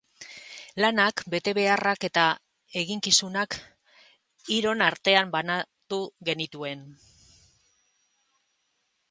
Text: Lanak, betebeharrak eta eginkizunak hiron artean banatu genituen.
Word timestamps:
Lanak, 0.83 1.21
betebeharrak 1.33 2.07
eta 2.09 2.23
eginkizunak 2.81 3.59
hiron 4.57 4.83
artean 4.87 5.31
banatu 5.37 6.01
genituen. 6.31 6.85